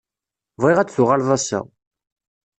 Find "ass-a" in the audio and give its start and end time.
1.37-1.59